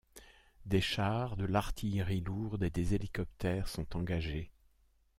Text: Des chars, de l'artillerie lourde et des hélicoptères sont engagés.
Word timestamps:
Des 0.65 0.81
chars, 0.81 1.37
de 1.37 1.45
l'artillerie 1.45 2.21
lourde 2.21 2.63
et 2.63 2.71
des 2.71 2.95
hélicoptères 2.95 3.67
sont 3.67 3.95
engagés. 3.95 4.49